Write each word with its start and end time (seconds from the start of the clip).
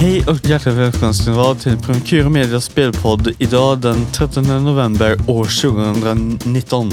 Hej 0.00 0.24
och 0.26 0.44
hjärtligt 0.44 0.74
välkomna 0.74 1.12
ska 1.12 1.30
ni 1.30 1.36
vara 1.36 1.54
till 1.54 1.78
Premakyra 1.78 2.28
Medias 2.28 2.64
spelpodd 2.64 3.34
idag 3.38 3.78
den 3.78 4.06
13 4.12 4.64
november 4.64 5.16
år 5.26 5.62
2019. 5.62 6.92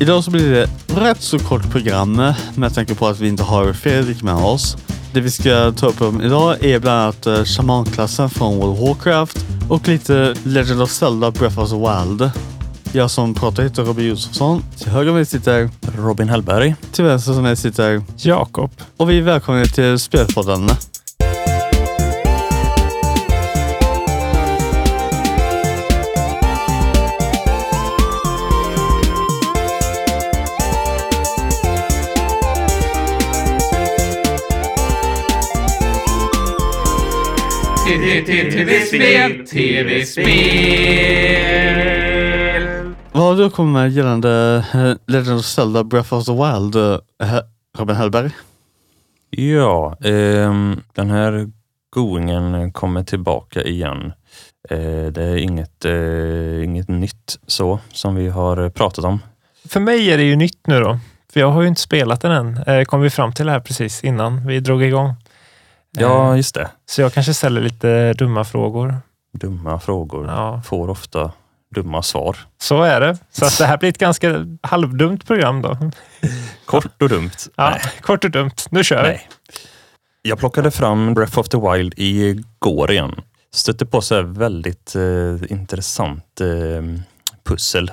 Idag 0.00 0.24
så 0.24 0.30
blir 0.30 0.50
det 0.50 0.68
rätt 1.00 1.22
så 1.22 1.38
kort 1.38 1.70
program 1.70 2.32
med 2.54 2.74
tanke 2.74 2.94
på 2.94 3.06
att 3.06 3.20
vi 3.20 3.28
inte 3.28 3.42
har 3.42 3.72
Fredrik 3.72 4.22
med 4.22 4.34
oss. 4.34 4.76
Det 5.12 5.20
vi 5.20 5.30
ska 5.30 5.72
ta 5.72 5.86
upp 5.86 6.00
om 6.00 6.22
idag 6.22 6.64
är 6.64 6.78
bland 6.78 7.00
annat 7.00 7.26
eh, 7.26 7.44
shamanklassen 7.44 8.30
från 8.30 8.56
World 8.58 8.72
of 8.72 8.88
Warcraft 8.88 9.46
och 9.68 9.88
lite 9.88 10.34
Legend 10.44 10.82
of 10.82 10.90
Zelda 10.90 11.30
Breath 11.30 11.58
of 11.58 11.70
the 11.70 11.76
Wild. 11.76 12.30
Jag 12.92 13.10
som 13.10 13.34
pratar 13.34 13.62
heter 13.62 13.84
Robin 13.84 14.06
Josefsson. 14.06 14.62
Till 14.78 14.88
höger 14.88 15.10
om 15.10 15.16
mig 15.16 15.26
sitter 15.26 15.70
Robin 15.96 16.28
Hellberg. 16.28 16.74
till 16.92 17.04
vänster 17.04 17.32
som 17.32 17.42
mig 17.42 17.56
sitter 17.56 18.02
Jakob. 18.16 18.70
och 18.96 19.10
vi 19.10 19.18
är 19.18 19.22
välkomna 19.22 19.64
till 19.64 19.98
Spelpodden. 19.98 20.68
TV-spel, 37.86 39.46
TV-spel. 39.46 40.26
Vad 43.12 43.22
har 43.22 43.36
du 43.36 43.50
kommit 43.50 43.72
med 43.72 43.90
gällande 43.90 44.64
eh, 44.74 44.92
Legend 45.06 45.38
of 45.38 45.44
Zelda 45.44 45.84
Breath 45.84 46.14
of 46.14 46.24
the 46.24 46.32
Wild, 46.32 46.76
eh, 46.76 47.38
Robin 47.78 47.96
Hellberg? 47.96 48.30
Ja, 49.30 49.96
ehm, 50.04 50.80
den 50.94 51.10
här 51.10 51.50
goingen 51.90 52.72
kommer 52.72 53.02
tillbaka 53.02 53.62
igen. 53.62 54.12
Eh, 54.70 55.06
det 55.12 55.22
är 55.22 55.36
inget, 55.36 55.84
eh, 55.84 56.64
inget 56.64 56.88
nytt 56.88 57.38
så 57.46 57.78
som 57.92 58.14
vi 58.14 58.28
har 58.28 58.70
pratat 58.70 59.04
om. 59.04 59.18
För 59.68 59.80
mig 59.80 60.12
är 60.12 60.16
det 60.16 60.24
ju 60.24 60.36
nytt 60.36 60.66
nu 60.66 60.80
då. 60.80 60.98
För 61.32 61.40
jag 61.40 61.50
har 61.50 61.62
ju 61.62 61.68
inte 61.68 61.80
spelat 61.80 62.20
den 62.20 62.32
än. 62.32 62.56
Eh, 62.66 62.84
kom 62.84 63.00
vi 63.00 63.10
fram 63.10 63.32
till 63.32 63.46
det 63.46 63.52
här 63.52 63.60
precis 63.60 64.04
innan 64.04 64.46
vi 64.46 64.60
drog 64.60 64.82
igång. 64.82 65.14
Ja, 66.00 66.30
Eh, 66.30 66.36
just 66.36 66.54
det. 66.54 66.70
Så 66.86 67.00
jag 67.02 67.12
kanske 67.12 67.34
ställer 67.34 67.60
lite 67.60 68.12
dumma 68.12 68.44
frågor. 68.44 68.94
Dumma 69.32 69.80
frågor 69.80 70.26
Ja, 70.26 70.62
får 70.64 70.90
ofta 70.90 71.32
dumma 71.74 72.02
svar. 72.02 72.36
så 72.58 72.82
är 72.82 73.00
det. 73.00 73.18
Så 73.30 73.44
att 73.44 73.58
det 73.58 73.66
här 73.66 73.78
blir 73.78 73.88
ett 73.88 73.98
ganska 73.98 74.46
halvdumt 74.62 75.26
program 75.26 75.62
då. 75.62 75.78
Kort 76.66 77.02
och 77.02 77.08
dumt. 77.08 77.30
Ja, 77.56 77.70
Nej. 77.70 77.80
Kort 78.00 78.24
och 78.24 78.30
dumt. 78.30 78.50
Nu 78.70 78.84
kör 78.84 79.02
vi. 79.02 79.08
Nej. 79.08 79.28
Jag 80.22 80.38
plockade 80.38 80.70
fram 80.70 81.14
Breath 81.14 81.38
of 81.38 81.48
the 81.48 81.58
Wild 81.58 81.94
igår 81.96 82.90
igen. 82.90 83.14
Stötte 83.52 83.86
på 83.86 84.00
så 84.00 84.14
här 84.14 84.22
väldigt 84.22 84.94
eh, 84.96 85.52
intressant 85.52 86.40
eh, 86.40 87.00
pussel 87.44 87.90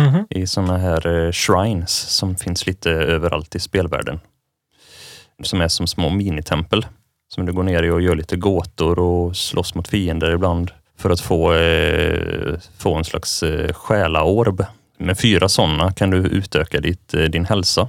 Mhm. 0.00 0.26
i 0.30 0.46
såna 0.46 0.78
här 0.78 1.06
eh, 1.26 1.32
shrines 1.32 1.90
som 1.92 2.36
finns 2.36 2.66
lite 2.66 2.90
överallt 2.90 3.54
i 3.54 3.60
spelvärlden. 3.60 4.20
Som 5.42 5.60
är 5.60 5.68
som 5.68 5.86
små 5.86 6.10
minitempel 6.10 6.86
som 7.34 7.46
du 7.46 7.52
går 7.52 7.62
ner 7.62 7.82
i 7.82 7.90
och 7.90 8.02
gör 8.02 8.14
lite 8.14 8.36
gåtor 8.36 8.98
och 8.98 9.36
slåss 9.36 9.74
mot 9.74 9.88
fiender 9.88 10.30
ibland 10.32 10.70
för 10.98 11.10
att 11.10 11.20
få, 11.20 11.54
eh, 11.54 12.58
få 12.78 12.94
en 12.94 13.04
slags 13.04 13.42
eh, 13.42 13.72
själaorb. 13.72 14.64
Med 14.98 15.18
fyra 15.18 15.48
sådana 15.48 15.92
kan 15.92 16.10
du 16.10 16.16
utöka 16.16 16.80
ditt, 16.80 17.14
eh, 17.14 17.20
din 17.22 17.44
hälsa 17.44 17.88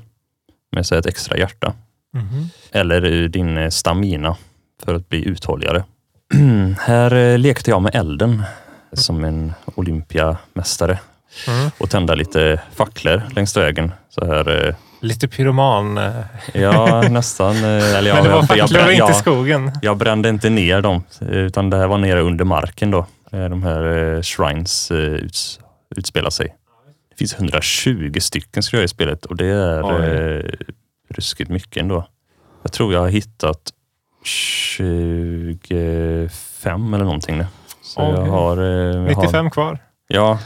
med 0.71 0.85
så 0.85 0.95
ett 0.95 1.05
extra 1.05 1.37
hjärta 1.37 1.73
Mhm. 2.13 2.49
eller 2.71 3.23
eh, 3.23 3.29
din 3.29 3.57
eh, 3.57 3.69
stamina 3.69 4.35
för 4.83 4.95
att 4.95 5.09
bli 5.09 5.27
uthålligare. 5.27 5.83
här 6.79 7.13
eh, 7.15 7.37
lekte 7.39 7.69
jag 7.71 7.81
med 7.81 7.95
elden 7.95 8.43
som 8.93 9.23
en 9.23 9.53
Olympiamästare 9.75 10.99
Mm. 11.47 11.69
och 11.77 11.89
tända 11.89 12.15
lite 12.15 12.61
facklor 12.75 13.21
längs 13.35 13.57
vägen. 13.57 13.91
Så 14.09 14.25
här, 14.25 14.75
Lite 15.05 15.27
pyroman. 15.27 15.97
eh, 15.97 16.11
ja, 16.53 17.01
nästan. 17.09 17.55
eh, 17.55 17.63
Eller 17.63 18.09
jag, 18.09 18.15
Men 18.15 18.23
det 18.23 18.29
var 18.29 18.45
jag, 18.49 18.57
jag, 18.57 18.69
facklor 18.69 18.85
och 18.85 18.91
inte 18.91 19.13
skogen. 19.13 19.71
jag 19.81 19.97
brände 19.97 20.29
inte 20.29 20.49
ner 20.49 20.81
dem, 20.81 21.03
utan 21.21 21.69
det 21.69 21.77
här 21.77 21.87
var 21.87 21.97
nere 21.97 22.21
under 22.21 22.45
marken 22.45 22.91
då. 22.91 22.99
eh, 23.31 23.45
De 23.49 23.63
här 23.63 24.21
shrines 24.21 24.91
uts, 24.91 25.59
utspelar 25.95 26.29
sig. 26.29 26.55
Det 27.09 27.15
finns 27.17 27.33
120 27.33 28.19
stycken 28.19 28.63
skulle 28.63 28.81
jag 28.81 28.85
i 28.85 28.87
spelet 28.87 29.25
och 29.25 29.35
det 29.35 29.45
är 29.45 29.83
Oj. 29.83 30.05
eh, 30.05 30.43
ruskigt 31.09 31.49
mycket 31.49 31.77
ändå. 31.81 32.07
Jag 32.63 32.71
tror 32.71 32.93
jag 32.93 32.99
har 32.99 33.09
hittat 33.09 33.57
25 34.23 36.93
eller 36.93 37.05
någonting 37.05 37.37
nu. 37.37 37.45
Så 37.83 38.01
jag 38.01 38.25
har... 38.25 38.57
eh, 38.57 38.63
jag 38.65 39.15
har 39.15 39.23
95 39.23 39.49
kvar. 39.51 39.79
Ja, 40.07 40.39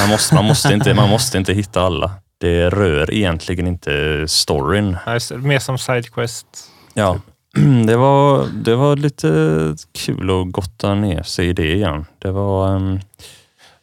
man 0.00 0.08
måste, 0.08 0.34
man, 0.34 0.44
måste 0.44 0.72
inte, 0.74 0.94
man 0.94 1.08
måste 1.08 1.38
inte 1.38 1.52
hitta 1.52 1.82
alla. 1.82 2.10
Det 2.42 2.70
rör 2.70 3.14
egentligen 3.14 3.66
inte 3.66 4.24
storyn. 4.28 4.96
Det. 5.06 5.36
Mer 5.36 5.58
som 5.58 5.78
sidequest. 5.78 6.46
Ja, 6.94 7.20
det 7.86 7.96
var, 7.96 8.46
det 8.64 8.74
var 8.76 8.96
lite 8.96 9.28
kul 9.92 10.30
att 10.30 10.52
gotta 10.52 10.94
ner 10.94 11.22
sig 11.22 11.48
i 11.48 11.52
det 11.52 11.72
igen. 11.74 12.04
Det 12.18 12.30
var... 12.30 12.76
ehm, 12.76 13.00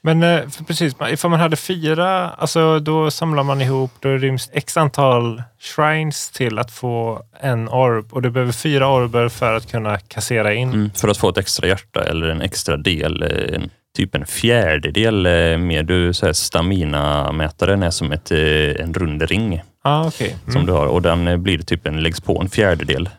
Men 0.02 0.24
eh, 0.24 0.48
för 0.50 0.64
precis, 0.64 0.96
ifall 1.09 1.31
man 1.31 1.40
hade 1.40 1.56
fyra, 1.56 2.30
alltså 2.30 2.80
då 2.80 3.12
samlar 3.12 3.44
man 3.44 3.62
ihop, 3.62 3.92
då 4.00 4.09
ryms 4.09 4.50
x 4.53 4.78
antal 4.78 5.44
shrines 5.59 6.30
till 6.31 6.59
att 6.59 6.72
få 6.72 7.24
en 7.42 7.69
orb 7.69 8.14
och 8.14 8.22
du 8.22 8.30
behöver 8.30 8.52
fyra 8.53 8.88
orber 8.88 9.30
för 9.30 9.53
att 9.53 9.72
kunna 9.72 9.98
kassera 9.98 10.53
in. 10.53 10.69
mm, 10.74 10.92
för 10.96 11.08
att 11.08 11.18
få 11.18 11.30
ett 11.30 11.38
extra 11.38 11.68
hjärta 11.68 12.03
eller 12.03 12.28
en 12.28 12.42
extra 12.42 12.78
del, 12.78 13.24
eh, 13.24 13.62
typ 13.98 14.16
en 14.16 14.26
fjärdedel 14.26 15.26
eh, 15.26 15.58
mer. 15.58 15.84
Du, 15.84 16.14
så 16.14 16.26
här, 16.26 16.34
stamina-mätaren 16.34 17.84
är 17.84 17.90
som 17.92 18.12
ett, 18.12 18.32
eh, 18.32 18.84
en 18.84 18.94
rund 18.94 19.22
ring 19.22 19.62
Ah, 19.82 20.12
som 20.12 20.28
Mm. 20.50 20.66
du 20.66 20.72
har 20.72 20.86
och 20.86 21.02
den 21.02 21.28
eh, 21.28 21.38
blir 21.38 21.58
typ 21.60 21.88
en, 21.88 22.04
läggs 22.04 22.22
på 22.22 22.42
en 22.42 22.50
fjärdedel 22.50 23.10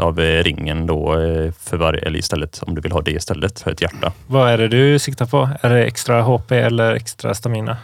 av 0.00 0.18
ringen 0.18 0.86
då 0.86 1.12
för 1.60 1.76
varje, 1.76 2.00
eller 2.00 2.18
istället 2.18 2.60
om 2.66 2.74
du 2.74 2.80
vill 2.80 2.92
ha 2.92 3.00
det 3.00 3.10
istället 3.10 3.60
för 3.60 3.70
ett 3.70 3.82
hjärta. 3.82 4.12
Vad 4.26 4.50
är 4.50 4.58
det 4.58 4.68
du 4.68 4.98
siktar 4.98 5.26
på? 5.26 5.48
Är 5.60 5.70
det 5.70 5.84
extra 5.84 6.22
HP 6.22 6.52
eller 6.52 6.94
extra 6.94 7.34
stamina? 7.34 7.76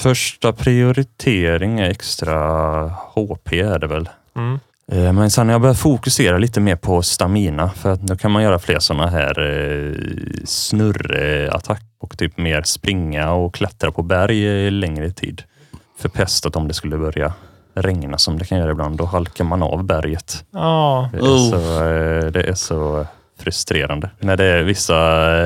Första 0.00 0.52
prioritering 0.52 1.80
är 1.80 1.90
extra 1.90 2.38
HP 3.14 3.52
är 3.60 3.78
det 3.78 3.86
väl. 3.86 4.08
Mm. 4.36 4.60
Eh, 4.92 5.12
Men 5.12 5.30
sen 5.30 5.46
har 5.46 5.54
jag 5.54 5.60
börjat 5.60 5.78
fokusera 5.78 6.38
lite 6.38 6.60
mer 6.60 6.76
på 6.76 7.02
stamina 7.02 7.70
för 7.70 7.92
att 7.92 8.00
då 8.00 8.16
kan 8.16 8.30
man 8.30 8.42
göra 8.42 8.58
fler 8.58 8.78
sådana 8.78 9.06
här 9.10 9.40
eh, 9.40 9.94
snurrattack 10.44 11.82
och 12.00 12.18
typ 12.18 12.38
mer 12.38 12.62
springa 12.62 13.32
och 13.32 13.54
klättra 13.54 13.90
på 13.92 14.02
berg 14.02 14.66
eh, 14.66 14.72
längre 14.72 15.10
tid. 15.10 15.42
Förpestat 15.98 16.56
om 16.56 16.68
det 16.68 16.74
skulle 16.74 16.96
börja 16.98 17.32
regna 17.74 18.18
som 18.18 18.38
det 18.38 18.44
kan 18.44 18.58
göra 18.58 18.70
ibland. 18.70 18.96
Då 18.98 19.04
halkar 19.04 19.44
man 19.44 19.62
av 19.62 19.84
berget. 19.84 20.44
Ja, 20.50 21.08
Det 21.12 21.18
är, 21.18 21.22
Oh. 21.22 21.50
så, 21.50 21.56
eh, 21.84 22.26
det 22.26 22.42
är 22.42 22.54
så 22.54 23.06
frustrerande. 23.40 24.10
När 24.18 24.36
det 24.36 24.44
är 24.44 24.62
vissa 24.62 24.96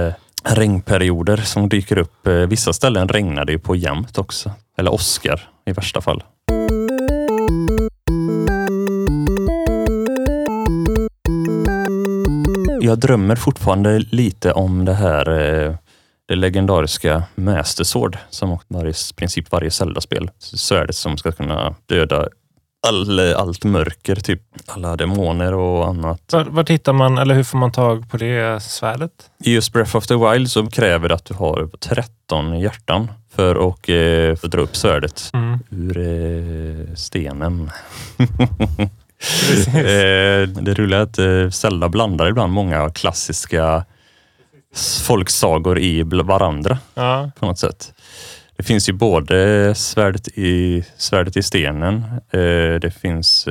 eh, 0.06 0.12
regnperioder 0.44 1.36
som 1.36 1.68
dyker 1.68 1.98
upp. 1.98 2.26
Vissa 2.26 2.72
ställen 2.72 3.08
regnar 3.08 3.44
det 3.44 3.52
ju 3.52 3.58
på 3.58 3.76
jämt 3.76 4.18
också. 4.18 4.50
Eller 4.78 4.92
åskar 4.92 5.48
i 5.66 5.72
värsta 5.72 6.00
fall. 6.00 6.22
Jag 12.80 12.98
drömmer 12.98 13.36
fortfarande 13.36 13.98
lite 13.98 14.52
om 14.52 14.84
det 14.84 14.94
här 14.94 15.30
eh, 15.66 15.74
det 16.28 16.34
legendariska 16.36 17.22
Master 17.34 17.84
Sword 17.84 18.18
som 18.30 18.58
varje, 18.68 18.90
i 18.90 19.14
princip 19.16 19.52
varje 19.52 19.70
Zelda-spel. 19.70 20.30
Svärdet 20.38 20.96
som 20.96 21.16
ska 21.16 21.32
kunna 21.32 21.74
döda 21.86 22.28
all, 22.88 23.34
allt 23.34 23.64
mörker, 23.64 24.16
typ 24.16 24.42
alla 24.66 24.96
demoner 24.96 25.54
och 25.54 25.88
annat. 25.88 26.22
Var- 26.32 26.44
Vart 26.44 26.70
hittar 26.70 26.92
man, 26.92 27.18
eller 27.18 27.34
hur 27.34 27.44
får 27.44 27.58
man 27.58 27.72
tag 27.72 28.10
på 28.10 28.16
det 28.16 28.62
svärdet? 28.62 29.10
I 29.44 29.54
just 29.54 29.72
Breath 29.72 29.96
of 29.96 30.06
the 30.06 30.14
Wild 30.16 30.50
så 30.50 30.66
kräver 30.66 31.08
det 31.08 31.14
att 31.14 31.24
du 31.24 31.34
har 31.34 31.70
13 31.80 32.58
hjärtan 32.60 33.08
för 33.34 33.68
att 33.68 33.88
eh, 33.88 34.36
få 34.40 34.46
dra 34.46 34.60
upp 34.60 34.76
svärdet 34.76 35.30
Mm. 35.34 35.58
ur 35.70 35.98
eh, 35.98 36.94
stenen. 36.94 37.70
Eh, 39.74 40.48
det 40.48 40.74
roliga 40.74 40.98
är 40.98 41.02
att 41.02 41.18
eh, 41.18 41.50
Zelda 41.50 41.88
blandar 41.88 42.28
ibland 42.28 42.52
många 42.52 42.90
klassiska 42.90 43.84
folksagor 45.06 45.78
i 45.78 46.02
varandra 46.02 46.78
Ja. 46.94 47.30
på 47.40 47.46
något 47.46 47.58
sätt. 47.58 47.92
Det 48.56 48.62
finns 48.62 48.88
ju 48.88 48.92
både 48.92 49.74
svärdet 49.74 50.28
i, 50.28 50.84
svärdet 50.96 51.36
i 51.36 51.42
stenen, 51.42 52.04
eh, 52.30 52.80
det 52.80 52.94
finns 53.00 53.48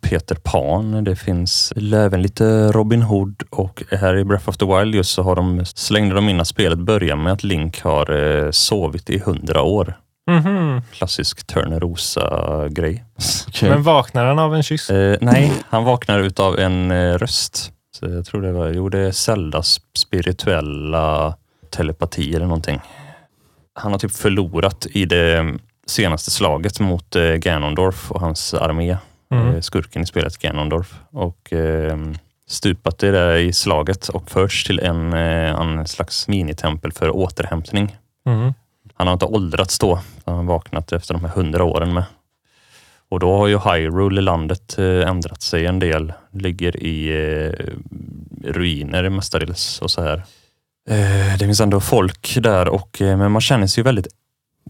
Peter 0.00 0.34
Pan, 0.34 1.04
det 1.04 1.16
finns 1.16 1.72
även 1.94 2.22
lite 2.22 2.72
Robin 2.72 3.02
Hood 3.02 3.42
och 3.50 3.82
här 3.90 4.16
i 4.16 4.24
Breath 4.24 4.48
of 4.48 4.56
the 4.56 4.66
Wild 4.66 4.94
just 4.94 5.10
så 5.10 5.22
har 5.22 5.36
de, 5.36 5.64
slängde 5.64 6.14
de 6.14 6.28
in 6.28 6.40
att 6.40 6.48
spelet 6.48 6.78
börjar 6.78 7.16
med 7.16 7.32
att 7.32 7.44
Link 7.44 7.80
har 7.80 8.52
sovit 8.52 9.10
i 9.10 9.18
hundra 9.18 9.62
år. 9.62 9.98
Mhm. 10.32 10.82
Klassisk 10.92 11.46
Törnerosa-grej. 11.46 13.04
Okej. 13.48 13.70
Men 13.70 13.82
vaknar 13.82 14.26
han 14.26 14.38
av 14.38 14.54
en 14.54 14.62
kyss? 14.62 14.90
Eh, 14.90 15.18
nej, 15.20 15.52
han 15.68 15.84
vaknar 15.84 16.18
utav 16.18 16.58
en 16.58 16.90
eh, 16.90 17.14
röst 17.18 17.72
Så 17.98 18.08
jag 18.08 18.24
tror 18.26 18.42
det 18.42 18.52
var, 18.52 18.68
jo 18.68 18.88
det 18.88 18.98
är 18.98 19.12
Zeldas 19.12 19.80
spirituella 19.98 21.34
telepati 21.70 22.34
eller 22.34 22.46
någonting. 22.46 22.80
Han 23.74 23.92
har 23.92 23.98
typ 23.98 24.12
förlorat 24.12 24.86
i 24.90 25.04
det 25.04 25.54
senaste 25.86 26.30
slaget 26.30 26.80
mot 26.80 27.16
eh, 27.16 27.22
Ganondorf 27.22 28.10
och 28.10 28.20
hans 28.20 28.54
armé. 28.54 28.96
Mm. 29.32 29.54
eh, 29.54 29.60
Skurken 29.60 30.02
i 30.02 30.06
spelet 30.06 30.38
Ganondorf. 30.38 30.94
Och 31.12 31.52
eh, 31.52 31.98
stupat 32.48 33.02
i 33.02 33.10
det 33.10 33.40
i 33.40 33.52
slaget 33.52 34.08
och 34.08 34.30
förts 34.30 34.64
till 34.64 34.80
en, 34.80 35.12
eh, 35.12 35.60
en 35.60 35.86
slags 35.86 36.28
minitempel 36.28 36.92
för 36.92 37.16
återhämtning. 37.16 37.96
Mm. 38.26 38.52
Han 39.02 39.06
har 39.08 39.12
inte 39.12 39.26
åldrats 39.26 39.78
då. 39.78 40.00
Han 40.24 40.34
har 40.34 40.44
vaknat 40.44 40.92
efter 40.92 41.14
de 41.14 41.24
här 41.24 41.32
hundra 41.32 41.64
åren 41.64 41.94
med. 41.94 42.04
Och 43.08 43.20
då 43.20 43.36
har 43.36 43.46
ju 43.46 43.58
Hyrule, 43.58 44.20
landet, 44.20 44.78
eh, 44.78 45.08
ändrat 45.08 45.42
sig 45.42 45.66
en 45.66 45.78
del. 45.78 46.12
Ligger 46.32 46.76
i 46.76 47.08
eh, 47.08 47.66
ruiner 48.50 49.08
mestadels 49.08 49.82
och 49.82 49.90
så 49.90 50.02
här. 50.02 50.16
Eh, 50.88 51.38
det 51.38 51.44
finns 51.44 51.60
ändå 51.60 51.80
folk 51.80 52.36
där, 52.40 52.68
och, 52.68 53.02
eh, 53.02 53.16
men 53.16 53.32
man 53.32 53.40
känner 53.40 53.66
sig 53.66 53.80
ju 53.80 53.84
väldigt 53.84 54.06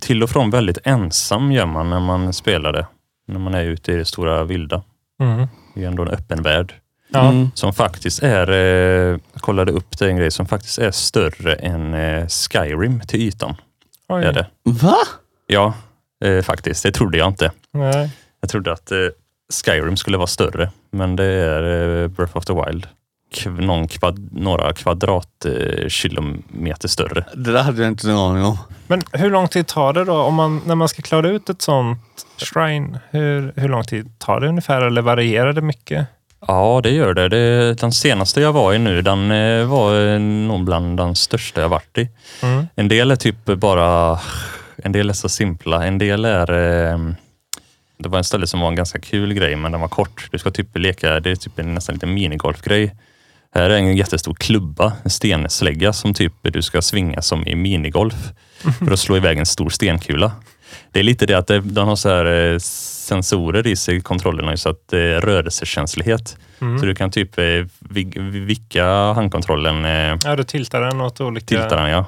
till 0.01 0.23
och 0.23 0.31
från 0.31 0.51
väldigt 0.51 0.79
ensam 0.85 1.53
gör 1.53 1.67
man 1.67 1.91
när 1.91 2.01
man 2.01 2.33
spelar 2.33 2.73
det. 2.73 2.87
När 3.27 3.39
man 3.39 3.55
är 3.55 3.65
ute 3.65 3.93
i 3.93 3.97
det 3.97 4.05
stora 4.05 4.45
vilda. 4.45 4.83
Mm. 5.21 5.47
Det 5.75 5.85
är 5.85 5.89
ändå 5.89 6.03
en 6.03 6.09
öppen 6.09 6.43
värld. 6.43 6.75
Mm. 7.15 7.51
Som 7.55 7.73
faktiskt 7.73 8.23
är, 8.23 8.51
eh, 8.51 9.19
jag 9.33 9.41
kollade 9.41 9.73
upp 9.73 9.99
det 9.99 10.07
en 10.07 10.17
grej, 10.17 10.31
som 10.31 10.47
faktiskt 10.47 10.79
är 10.79 10.91
större 10.91 11.55
än 11.55 11.95
eh, 11.95 12.27
Skyrim 12.27 13.01
till 13.01 13.21
ytan. 13.21 13.57
Oj. 14.13 14.25
Är 14.25 14.33
det. 14.33 14.47
Va? 14.65 14.97
Ja, 15.47 15.75
eh, 16.25 16.43
faktiskt. 16.43 16.83
Det 16.83 16.93
trodde 16.93 17.19
jag 17.19 17.29
inte. 17.29 17.51
Nej. 17.73 18.11
Jag 18.41 18.51
trodde 18.51 18.73
att 18.73 18.93
eh, 18.93 18.99
Skyrim 19.65 19.97
skulle 19.97 20.17
vara 20.17 20.27
större, 20.27 20.71
men 20.91 21.17
det 21.17 21.25
är 21.25 22.03
eh, 22.03 22.09
Breath 22.09 22.37
of 22.37 22.45
the 22.45 22.53
Wild. 22.53 22.87
Kv- 23.35 23.61
någon 23.61 23.89
kvad, 23.89 24.29
några 24.33 24.73
kvadratkilometer 24.73 26.89
större. 26.89 27.25
Det 27.35 27.53
där 27.53 27.63
hade 27.63 27.83
jag 27.83 27.89
inte 27.91 28.11
en 28.11 28.17
aning 28.17 28.45
om. 28.45 28.59
Men 28.87 29.03
hur 29.13 29.31
lång 29.31 29.49
tid 29.49 29.67
tar 29.67 29.93
det 29.93 30.05
då 30.05 30.23
om 30.23 30.35
man, 30.35 30.61
när 30.67 30.75
man 30.75 30.89
ska 30.89 31.03
klara 31.03 31.29
ut 31.29 31.49
ett 31.49 31.63
sånt 31.63 31.99
shrine? 32.39 32.99
Hur, 33.11 33.53
hur 33.57 33.69
lång 33.69 33.85
tid 33.85 34.19
tar 34.19 34.41
det 34.41 34.49
ungefär 34.49 34.83
eller 34.83 35.03
varierar 35.03 35.53
det 35.53 35.63
mycket? 35.63 36.07
Ja, 36.47 36.81
det 36.83 36.91
gör 36.91 37.15
det. 37.15 37.29
det 37.29 37.75
den 37.75 37.93
senaste 37.93 38.41
jag 38.41 38.53
var 38.53 38.75
i 38.75 38.79
nu, 38.79 39.03
den 39.03 39.31
eh, 39.31 39.67
var 39.67 40.07
eh, 40.07 40.21
nog 40.21 40.65
bland 40.65 40.97
den 40.97 41.17
största 41.17 41.61
jag 41.61 41.69
varit 41.69 41.99
i. 41.99 42.09
Mm. 42.43 42.67
En 42.75 42.89
del 42.89 43.11
är 43.11 43.17
typ 43.17 43.45
bara, 43.45 44.19
en 44.77 44.93
del 44.93 45.11
är 45.11 45.15
så 45.15 45.29
simpla. 45.29 45.87
En 45.87 45.99
del 45.99 46.25
är, 46.25 46.53
eh, 46.53 46.99
det 47.99 48.09
var 48.09 48.19
en 48.19 48.25
ställe 48.25 48.47
som 48.47 48.61
var 48.61 48.69
en 48.69 48.75
ganska 48.75 48.99
kul 48.99 49.35
grej, 49.35 49.57
men 49.57 49.73
den 49.73 49.81
var 49.81 49.89
kort. 49.89 50.29
Du 50.31 50.39
ska 50.39 50.51
typ 50.51 50.79
leka, 50.79 51.21
det 51.21 51.31
är 51.31 51.37
typ 51.37 51.59
en 51.59 51.75
nästan 51.75 51.95
lite 51.95 52.07
minigolfgrej. 52.07 52.95
Här 53.55 53.71
är 53.71 53.77
en 53.77 53.97
jättestor 53.97 54.35
klubba, 54.35 54.93
en 55.03 55.11
stenslägga 55.11 55.93
som 55.93 56.15
typ 56.15 56.33
du 56.43 56.63
ska 56.63 56.83
svinga 56.83 57.23
som 57.23 57.47
i 57.47 57.55
minigolf 57.55 58.33
för 58.79 58.93
att 58.93 59.01
slå 59.01 59.17
iväg 59.17 59.39
en 59.39 59.47
stor 59.47 59.71
stenkula. 59.71 60.33
Det 60.91 61.01
är 61.01 61.05
lite 61.05 61.27
det 61.27 61.35
att 61.35 61.47
de 61.63 61.89
har 61.89 61.97
så 61.97 62.09
här 62.09 62.53
eh, 62.53 62.59
sensorer 62.59 63.67
i 63.67 63.77
sig, 63.77 64.01
kontrollerna, 64.01 64.57
så 64.57 64.69
att 64.69 64.89
det 64.89 64.99
är 65.01 65.21
rörelsekänslighet. 65.21 66.37
Mm. 66.61 66.79
Så 66.79 66.87
du 66.87 66.95
kan 66.95 67.11
typ 67.11 67.39
eh, 67.39 67.45
vi- 67.79 68.13
vicka 68.47 68.85
handkontrollen 69.13 69.85
eh, 69.85 70.17
Ja, 70.25 70.37
du 70.37 70.45
tiltar 70.45 70.81
den 70.81 71.01
åt 71.01 71.21
olika... 71.21 71.47
tiltar 71.47 71.77
den 71.77 71.91
ja. 71.91 72.05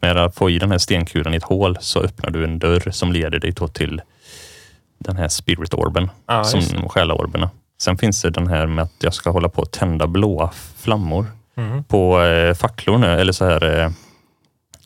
Med 0.00 0.16
att 0.16 0.34
få 0.34 0.50
i 0.50 0.58
den 0.58 0.70
här 0.70 0.78
stenkulan 0.78 1.34
i 1.34 1.36
ett 1.36 1.42
hål 1.42 1.78
så 1.80 2.00
öppnar 2.00 2.30
du 2.30 2.44
en 2.44 2.58
dörr 2.58 2.90
som 2.90 3.12
leder 3.12 3.38
dig 3.38 3.52
till 3.72 4.02
den 4.98 5.16
här 5.16 5.28
spirit 5.28 5.74
orben, 5.74 6.10
Ja, 6.26 6.44
som 6.44 6.88
själaorberna. 6.88 7.50
Sen 7.80 7.98
finns 7.98 8.22
det 8.22 8.30
den 8.30 8.46
här 8.46 8.66
med 8.66 8.84
att 8.84 8.92
jag 9.02 9.14
ska 9.14 9.30
hålla 9.30 9.48
på 9.48 9.62
att 9.62 9.72
tända 9.72 10.06
blåa 10.06 10.50
flammor 10.76 11.26
Mm. 11.56 11.84
på 11.84 12.22
eh, 12.22 12.54
facklor 12.54 12.98
nu, 12.98 13.06
eller 13.06 13.32
så 13.32 13.44
här 13.44 13.80
eh, 13.80 13.90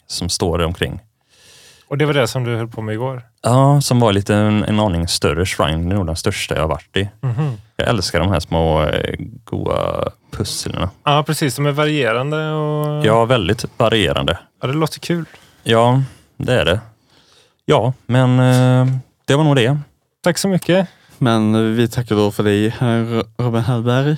som 0.06 0.29
står 0.29 0.62
omkring. 0.64 1.00
Och 1.88 1.98
det 1.98 2.06
var 2.06 2.12
det 2.14 2.26
som 2.28 2.44
du 2.44 2.56
höll 2.56 2.69
på 2.69 2.82
med 2.82 2.92
igår? 2.92 3.22
Ja, 3.42 3.81
som 3.81 4.00
var 4.00 4.12
lite 4.12 4.34
en, 4.34 4.64
en 4.64 4.81
aning 4.81 5.08
större 5.08 5.46
shrine. 5.46 5.88
Det 5.88 5.94
är 5.94 5.96
nog 5.96 6.06
den 6.06 6.16
största 6.16 6.54
jag 6.54 6.62
har 6.62 6.69
varit 6.69 6.96
i. 6.96 7.08
Mhm. 7.20 7.52
Jag 7.76 7.88
älskar 7.88 8.20
de 8.20 8.28
här 8.31 8.40
små 8.40 8.82
eh, 8.82 9.14
goa 9.44 10.08
pusslerna. 10.31 10.90
Ja, 11.04 11.22
precis. 11.26 11.56
De 11.56 11.66
är 11.66 11.70
varierande 11.72 12.50
och... 12.52 13.06
Ja, 13.06 13.25
väldigt 13.25 13.64
varierande. 13.76 14.38
ja, 14.62 14.66
det 14.69 14.75
låter 14.75 15.00
kul. 15.00 15.25
Ja, 15.62 16.02
det 16.36 16.60
är 16.60 16.64
det. 16.64 16.81
Ja, 17.64 17.92
men 18.06 18.38
eh, 18.38 18.86
det 19.25 19.36
var 19.36 19.44
nog 19.44 19.56
det. 19.56 19.78
Tack 20.22 20.38
så 20.38 20.48
mycket. 20.48 20.88
Men 21.19 21.76
vi 21.76 21.88
tackar 21.88 22.16
då 22.16 22.31
för 22.31 22.42
dig, 22.42 22.69
herr 22.69 23.25
Robin 23.42 23.62
Hellberg. 23.62 24.16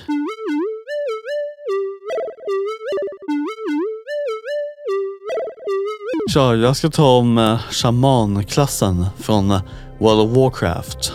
Tja, 6.27 6.55
jag 6.55 6.75
ska 6.75 6.89
ta 6.89 7.17
om 7.17 7.37
eh, 7.37 7.59
shamanklassen 7.71 9.05
från 9.17 9.51
eh, 9.51 9.61
World 9.99 10.19
of 10.21 10.37
Warcraft. 10.37 11.13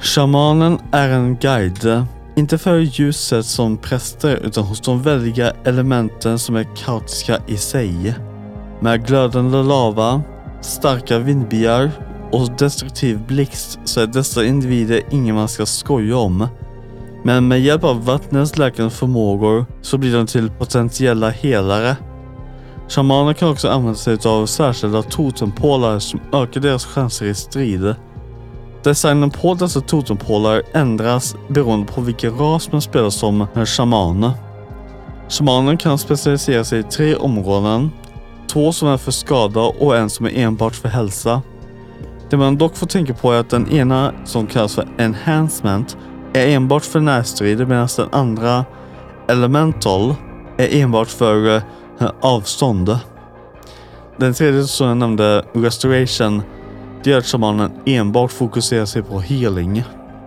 Shamanen 0.00 0.78
är 0.92 1.08
en 1.08 1.36
guide, 1.36 2.04
inte 2.36 2.58
för 2.58 2.78
ljuset 2.78 3.46
som 3.46 3.76
präster 3.76 4.36
utan 4.36 4.64
hos 4.64 4.80
de 4.80 5.02
väldiga 5.02 5.52
elementen 5.64 6.38
som 6.38 6.56
är 6.56 6.66
kaotiska 6.76 7.38
i 7.46 7.56
sig. 7.56 8.14
Med 8.80 9.06
glödande 9.06 9.62
lava, 9.62 10.22
starka 10.60 11.18
vindbyar 11.18 11.90
och 12.32 12.48
destruktiv 12.58 13.26
blixt 13.26 13.78
så 13.84 14.00
är 14.00 14.06
dessa 14.06 14.44
individer 14.44 15.02
ingen 15.10 15.34
man 15.34 15.48
ska 15.48 15.66
skoja 15.66 16.16
om. 16.16 16.48
Men 17.24 17.48
med 17.48 17.60
hjälp 17.60 17.84
av 17.84 18.04
vattnets 18.04 18.58
läkande 18.58 18.90
förmågor 18.90 19.66
så 19.82 19.98
blir 19.98 20.16
de 20.16 20.26
till 20.26 20.50
potentiella 20.50 21.30
helare. 21.30 21.96
Shamaner 22.94 23.32
kan 23.32 23.48
också 23.48 23.68
använda 23.68 23.98
sig 23.98 24.18
av 24.24 24.46
särskilda 24.46 25.02
totempålar 25.02 25.98
som 25.98 26.20
ökar 26.32 26.60
deras 26.60 26.86
chanser 26.86 27.26
i 27.26 27.34
strid. 27.34 27.94
Designen 28.84 29.30
på 29.30 29.54
dessa 29.54 29.80
totempålar 29.80 30.62
ändras 30.72 31.36
beroende 31.48 31.92
på 31.92 32.00
vilken 32.00 32.38
ras 32.38 32.72
man 32.72 32.82
spelar 32.82 33.10
som 33.10 33.46
shaman. 33.66 34.30
Shamanen 35.28 35.76
kan 35.76 35.98
specialisera 35.98 36.64
sig 36.64 36.78
i 36.78 36.82
tre 36.82 37.14
områden. 37.14 37.90
Två 38.48 38.72
som 38.72 38.88
är 38.88 38.96
för 38.96 39.12
skada 39.12 39.60
och 39.60 39.96
en 39.96 40.10
som 40.10 40.26
är 40.26 40.38
enbart 40.38 40.74
för 40.74 40.88
hälsa. 40.88 41.42
Det 42.30 42.36
man 42.36 42.58
dock 42.58 42.76
får 42.76 42.86
tänka 42.86 43.14
på 43.14 43.32
är 43.32 43.40
att 43.40 43.50
den 43.50 43.70
ena 43.70 44.12
som 44.24 44.46
kallas 44.46 44.74
för 44.74 44.88
enhancement 44.98 45.96
är 46.32 46.48
enbart 46.48 46.84
för 46.84 47.00
närstrid 47.00 47.68
medan 47.68 47.88
den 47.96 48.08
andra 48.12 48.64
elemental 49.28 50.14
är 50.56 50.82
enbart 50.82 51.08
för 51.08 51.56
eh, 51.56 51.62
avstånd. 52.20 52.98
Den 54.16 54.34
tredje 54.34 54.64
som 54.64 54.88
jag 54.88 54.96
nämnde, 54.96 55.44
restoration, 55.52 56.42
det 57.04 57.10
gör 57.10 57.18
att 57.18 57.26
shamanen 57.26 57.72
enbart 57.86 58.32
fokuserar 58.32 58.84
sig 58.84 59.02
på 59.02 59.20
healing. 59.20 59.84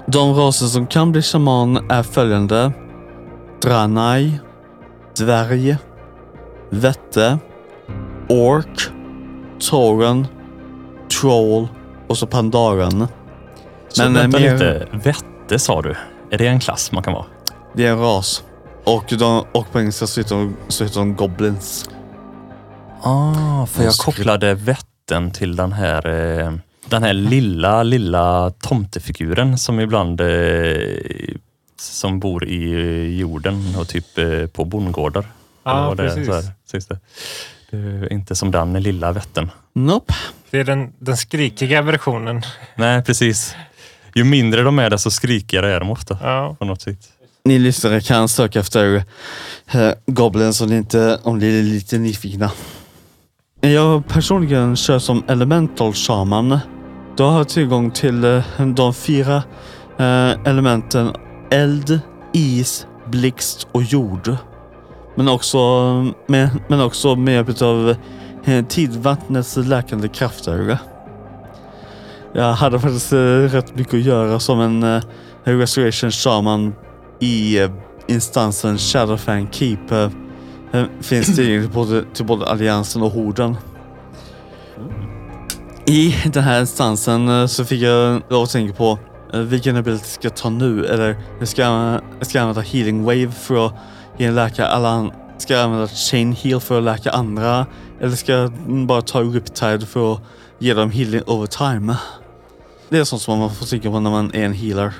De 0.08 0.34
raser 0.36 0.66
som 0.66 0.88
kan 0.88 1.12
bli 1.12 1.22
shaman 1.22 1.92
är 1.92 2.04
följande. 2.04 2.72
Dranai, 3.62 4.40
dvärg, 5.18 5.78
vette, 6.70 7.38
ork, 8.30 8.82
tauren, 9.70 10.28
troll 11.22 11.68
och 12.08 12.18
så 12.18 12.28
pandaren. 12.28 13.08
Så 13.88 14.04
Men, 14.04 14.16
eh, 14.16 14.22
vänta 14.22 14.40
mer- 14.40 14.54
lite, 14.54 14.88
vette 14.92 15.60
sa 15.60 15.82
du? 15.82 15.96
Är 16.32 16.38
det 16.38 16.48
en 16.48 16.60
klass 16.60 16.92
man 16.92 17.04
kan 17.04 17.14
vara? 17.14 17.26
Det 17.74 17.86
är 17.86 17.92
en 17.92 18.00
ras. 18.00 18.44
Och, 18.86 19.06
de, 19.20 19.46
och 19.52 19.72
på 19.72 19.80
engelska 19.80 20.08
så 20.08 20.20
heter 20.22 20.36
de, 20.36 20.56
så 20.68 20.84
heter 20.84 21.00
de 21.00 21.16
goblins. 21.16 21.90
Ah, 23.02 23.66
för 23.66 23.84
jag 23.84 23.94
kopplade 23.94 24.54
vätten 24.54 25.32
till 25.32 25.56
den 25.56 25.72
här, 25.74 26.08
eh, 26.40 26.54
den 26.90 27.04
här 27.04 27.14
lilla, 27.14 27.84
lilla 27.84 28.50
tomtefiguren 28.50 29.58
som 29.58 29.80
ibland 29.80 30.22
eh, 30.22 30.78
som 31.80 32.20
bor 32.20 32.48
i 32.48 32.72
eh, 32.74 33.20
jorden 33.20 33.76
och 33.80 33.88
typ 33.88 34.18
eh, 34.18 34.48
på 34.48 34.66
bondgårdar. 34.66 35.26
Ja, 35.64 35.72
Eller 35.78 35.88
vad 35.88 35.98
det 35.98 36.04
precis. 36.04 36.28
så 36.28 36.34
här, 36.34 36.44
sägs 36.72 36.88
det. 36.88 37.00
Det 37.72 37.78
är 37.78 38.14
inte 38.14 38.36
som 38.36 38.52
den 38.52 38.74
lilla 38.74 39.12
vätten. 39.12 39.52
Nope. 39.74 40.14
Det 40.50 40.60
är 40.60 40.64
den, 40.64 40.94
den 41.00 41.18
skrikiga 41.18 41.82
versionen. 41.82 42.42
Nej, 42.76 43.04
precis. 43.04 43.56
Ju 44.14 44.24
mindre 44.24 44.62
de 44.64 44.80
är, 44.80 44.90
desto 44.90 45.12
skrikigare 45.12 45.74
är 45.76 45.80
de 45.80 45.90
ofta 45.92 46.18
Ja. 46.22 46.56
på 46.60 46.66
något 46.66 46.82
sätt. 46.82 47.00
Ni 47.48 47.60
lyssnare 47.60 48.02
kan 48.02 48.28
söka 48.28 48.60
efter 48.60 49.04
eh, 49.72 49.92
goblins 50.06 50.62
om 50.62 50.70
ni, 50.70 50.78
inte, 50.78 51.20
om 51.24 51.40
ni 51.40 51.60
är 51.60 51.64
lite 51.64 51.98
nyfikna. 51.98 52.52
Jag 53.62 54.08
personligen 54.08 54.76
kör 54.76 55.00
som 55.00 55.24
elemental 55.28 55.94
shaman. 55.94 56.60
Då 57.18 57.24
har 57.24 57.38
jag 57.38 57.50
tillgång 57.50 57.92
till 57.92 58.24
eh, 58.24 58.44
de 58.76 58.94
fyra 58.94 59.44
eh, 59.98 60.32
elementen 60.46 61.12
eld, 61.52 62.00
is, 62.34 62.88
blixt 63.12 63.68
och 63.72 63.84
jord. 63.84 64.36
Men 65.16 65.28
också 65.28 65.58
med, 66.28 66.50
men 66.68 66.82
också 66.82 67.16
med 67.16 67.34
hjälp 67.34 67.62
av 67.62 67.96
eh, 68.46 68.66
tidvattnets 68.66 69.58
läkande 69.58 70.08
krafter. 70.08 70.78
Jag 72.34 72.54
hade 72.54 72.80
faktiskt 72.80 73.14
eh, 73.14 73.18
rätt 73.18 73.76
mycket 73.76 73.94
att 73.94 74.02
göra 74.02 74.40
som 74.40 74.60
en 74.60 74.84
eh, 74.84 75.02
restoration 75.44 76.12
shaman 76.12 76.74
i 77.20 77.60
eh, 77.60 77.72
instansen 78.08 78.78
Shadowfan 78.78 79.48
Keeper 79.52 80.12
eh, 80.74 80.84
finns 81.02 81.36
tillgänglig 81.36 81.70
både, 81.70 82.04
till 82.14 82.26
både 82.26 82.46
Alliansen 82.46 83.02
och 83.02 83.12
Horden. 83.12 83.56
I 85.86 86.16
den 86.26 86.44
här 86.44 86.62
instansen 86.62 87.30
eh, 87.30 87.46
så 87.46 87.66
fick 87.66 87.82
jag 87.82 88.22
lov 88.30 88.44
att 88.44 88.50
tänka 88.50 88.74
på 88.74 89.00
vilken 89.34 89.76
ability 89.78 90.06
ska 90.06 90.26
jag 90.26 90.36
ta 90.36 90.50
nu 90.50 90.86
eller 90.86 91.18
jag 91.40 91.48
ska, 91.48 91.62
jag 92.18 92.28
ska 92.28 92.42
använda 92.42 92.62
healing 92.62 93.04
wave 93.04 93.32
för 93.32 93.66
att 93.66 93.74
ge 94.18 94.26
en 94.26 94.36
läkare 94.36 94.68
alla 94.68 95.12
Ska 95.38 95.54
jag 95.54 95.64
använda 95.64 95.88
chain 95.88 96.34
heal 96.34 96.62
för 96.62 96.78
att 96.78 96.84
läka 96.84 97.12
andra? 97.12 97.66
Eller 98.02 98.16
ska 98.16 98.32
jag 98.32 98.52
bara 98.88 99.02
ta 99.02 99.22
Riptide 99.22 99.86
för 99.86 100.14
att 100.14 100.22
ge 100.60 100.74
dem 100.74 100.92
healing 100.92 101.22
over 101.28 101.48
time? 101.48 101.96
Det 102.90 102.98
är 102.98 103.04
sånt 103.04 103.22
som 103.22 103.40
man 103.40 103.56
får 103.56 103.66
tänka 103.66 103.92
på 103.92 104.00
när 104.00 104.12
man 104.12 104.32
är 104.34 104.46
en 104.46 104.54
healer. 104.54 104.94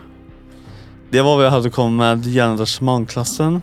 Det 1.10 1.22
var 1.22 1.36
vad 1.36 1.46
jag 1.46 1.52
hade 1.52 1.70
kommit 1.70 1.98
med 1.98 2.26
gällande 2.26 2.66
shamanklassen. 2.66 3.62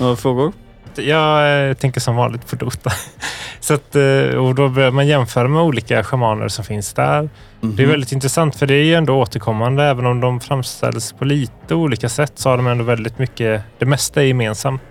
Några 0.00 0.16
frågor? 0.16 0.52
Jag 0.94 1.68
eh, 1.68 1.74
tänker 1.74 2.00
som 2.00 2.16
vanligt 2.16 2.46
på 2.46 2.56
Dota. 2.56 2.90
Så 3.60 3.74
att, 3.74 3.96
eh, 3.96 4.36
och 4.36 4.54
då 4.54 4.68
börjar 4.68 4.90
man 4.90 5.06
jämföra 5.06 5.48
med 5.48 5.62
olika 5.62 6.04
shamaner 6.04 6.48
som 6.48 6.64
finns 6.64 6.92
där. 6.92 7.30
Det 7.60 7.82
är 7.82 7.86
väldigt 7.86 8.12
intressant 8.12 8.56
för 8.56 8.66
det 8.66 8.74
är 8.74 8.84
ju 8.84 8.94
ändå 8.94 9.20
återkommande. 9.20 9.84
Även 9.84 10.06
om 10.06 10.20
de 10.20 10.40
framställs 10.40 11.12
på 11.12 11.24
lite 11.24 11.74
olika 11.74 12.08
sätt 12.08 12.32
så 12.34 12.48
har 12.48 12.56
de 12.56 12.66
ändå 12.66 12.84
väldigt 12.84 13.18
mycket, 13.18 13.62
det 13.78 13.86
mesta 13.86 14.22
är 14.22 14.26
gemensamt. 14.26 14.82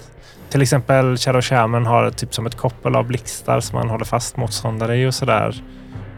Till 0.49 0.61
exempel 0.61 1.17
Shadow 1.17 1.41
Shaman 1.41 1.85
har 1.85 2.09
typ 2.11 2.33
som 2.33 2.45
ett 2.45 2.57
koppel 2.57 2.95
av 2.95 3.05
blixtar 3.05 3.59
som 3.59 3.79
man 3.79 3.89
håller 3.89 4.05
fast 4.05 4.37
motståndare 4.37 4.97
i 4.97 5.07
och 5.07 5.13
sådär. 5.13 5.63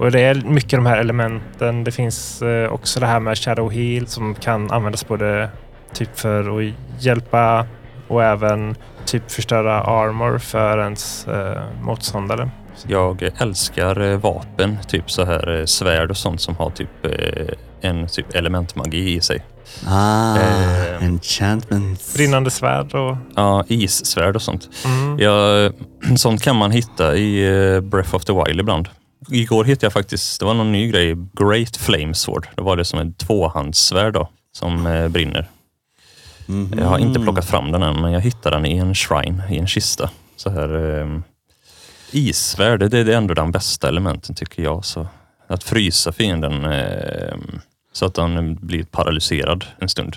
Och 0.03 0.12
det 0.12 0.19
är 0.22 0.36
mycket 0.36 0.72
de 0.72 0.86
här 0.86 0.98
elementen. 0.98 1.83
Det 1.83 1.91
finns 1.91 2.41
eh, 2.41 2.74
också 2.74 3.00
det 3.00 3.05
här 3.05 3.19
med 3.19 3.38
Shadow 3.38 3.72
Heal 3.72 4.07
som 4.07 4.36
kan 4.36 4.72
användas 4.72 5.07
både 5.07 5.50
typ 5.93 6.19
för 6.19 6.60
att 6.60 6.74
hjälpa 7.00 7.67
och 8.07 8.24
även 8.24 8.75
typ 9.05 9.31
förstöra 9.31 9.81
armor 9.81 10.38
för 10.38 10.77
ens 10.77 11.27
eh, 11.27 11.62
motståndare. 11.81 12.50
Jag 12.88 13.29
älskar 13.38 14.01
eh, 14.01 14.17
vapen, 14.17 14.77
typ 14.88 15.12
så 15.12 15.25
här 15.25 15.60
eh, 15.60 15.65
svärd 15.65 16.10
och 16.10 16.17
sånt 16.17 16.41
som 16.41 16.55
har 16.55 16.69
typ 16.69 17.05
eh, 17.05 17.48
en 17.81 18.07
typ 18.07 18.36
elementmagi 18.36 19.15
i 19.15 19.22
sig. 19.22 19.45
Ah, 19.88 20.38
Eh, 20.38 21.05
enchantments. 21.05 22.13
Brinnande 22.13 22.50
svärd 22.50 22.95
och... 22.95 23.17
Ja, 23.36 23.63
issvärd 23.67 24.36
och 24.36 24.41
sånt. 24.41 24.69
Mm. 24.86 25.19
Ja, 25.19 25.72
sånt 26.15 26.43
kan 26.43 26.55
man 26.55 26.72
hitta 26.72 27.15
i 27.15 27.81
Breath 27.81 28.15
of 28.15 28.25
the 28.25 28.33
Wild 28.33 28.60
ibland. 28.60 28.89
Igår 29.30 29.63
hittade 29.63 29.86
jag 29.86 29.94
faktiskt, 29.94 30.39
det 30.39 30.46
var 30.46 30.53
någon 30.53 30.72
ny 30.72 30.92
grej, 30.92 31.15
Great 31.34 31.77
Flame 31.77 32.13
Sword. 32.13 32.48
Då 32.56 32.63
var 32.63 32.77
det 32.77 32.86
som 32.86 33.00
en 33.00 33.13
tvåhandssvärd 33.13 34.13
då, 34.13 34.30
som 34.51 34.88
eh, 34.88 35.08
brinner. 35.08 35.50
Mhm. 36.46 36.80
Jag 36.80 36.86
har 36.86 36.98
inte 36.98 37.20
plockat 37.20 37.46
fram 37.46 37.72
den 37.72 37.84
än, 37.84 38.01
men 38.01 38.12
jag 38.12 38.22
hittade 38.22 38.56
den 38.56 38.65
i 38.65 38.77
en 38.77 38.96
shrine, 38.96 39.42
i 39.50 39.58
en 39.58 39.68
kista. 39.68 40.10
Så 40.36 40.50
här, 40.50 41.00
eh, 41.00 41.20
issvärd, 42.12 42.92
det 42.92 43.00
är 43.00 43.10
ändå 43.10 43.34
den 43.34 43.51
bästa 43.51 43.88
elementen 43.88 44.36
tycker 44.36 44.63
jag. 44.63 44.86
Så 44.86 45.08
att 45.48 45.63
frysa 45.63 46.12
fienden 46.12 46.65
eh, 46.65 47.36
så 47.94 48.06
att 48.06 48.13
den 48.13 48.56
blir 48.56 48.84
paralyserad 48.84 49.65
en 49.80 49.89
stund. 49.89 50.15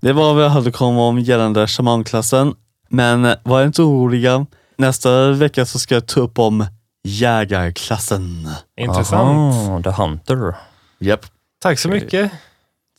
Det 0.00 0.12
var 0.12 0.34
vad 0.34 0.44
jag 0.44 0.50
hade 0.50 0.72
kommit 0.72 1.00
om 1.00 1.18
gällande 1.18 1.66
shamanklassen. 1.66 2.54
Men 2.88 3.24
eh, 3.24 3.34
var 3.42 3.64
inte 3.64 3.82
oroliga. 3.82 4.46
Nästa 4.78 5.30
vecka 5.30 5.66
så 5.66 5.78
ska 5.78 5.94
jag 5.94 6.06
ta 6.06 6.20
upp 6.20 6.38
om 6.38 6.66
jägarklassen. 7.04 8.48
Intressant. 8.80 9.54
Aha, 9.54 9.82
The 9.82 9.90
Hunter. 9.90 10.54
Japp. 10.98 11.26
Tack 11.62 11.78
så 11.78 11.88
mycket. 11.88 12.30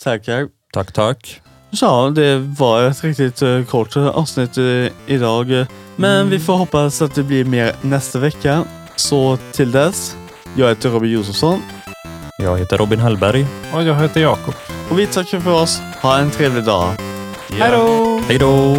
Tackar. 0.04 0.48
Tack, 0.74 0.92
tack. 0.92 1.42
Ja, 1.70 2.10
det 2.16 2.38
var 2.38 2.84
ett 2.84 3.04
riktigt 3.04 3.42
eh, 3.42 3.64
kort 3.64 3.98
avsnitt 3.98 4.58
eh, 4.58 4.64
idag. 5.08 5.66
Men 5.96 6.30
vi 6.30 6.40
får 6.40 6.54
hoppas 6.58 7.02
att 7.02 7.16
det 7.16 7.24
blir 7.24 7.46
mer 7.46 7.76
nästa 7.82 8.20
vecka. 8.20 8.64
Så 8.96 9.38
till 9.52 9.72
dess, 9.72 10.18
jag 10.56 10.70
heter 10.70 10.90
Robin 10.90 11.12
Josefsson 11.12 11.62
Jag 12.38 12.58
heter 12.58 12.78
Robin 12.78 13.00
Hellberg. 13.00 13.46
Och 13.74 13.84
jag 13.84 13.96
heter 13.96 14.22
Jakob. 14.22 14.54
Och 14.92 15.00
vi 15.00 15.08
tackar 15.08 15.40
för 15.40 15.52
oss. 15.52 15.82
Ha 16.02 16.18
en 16.18 16.32
trevlig 16.32 16.64
dag. 16.64 16.94
Hej 17.50 17.72
då! 17.72 18.22
Hej 18.28 18.38
då! 18.38 18.78